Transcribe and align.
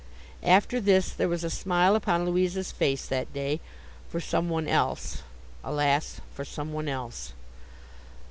After 0.41 0.81
this, 0.81 1.09
there 1.11 1.29
was 1.29 1.43
a 1.43 1.49
smile 1.51 1.95
upon 1.95 2.25
Louisa's 2.25 2.71
face 2.71 3.05
that 3.05 3.31
day, 3.33 3.59
for 4.09 4.19
some 4.19 4.49
one 4.49 4.67
else. 4.67 5.21
Alas, 5.63 6.21
for 6.33 6.43
some 6.43 6.73
one 6.73 6.87
else! 6.89 7.33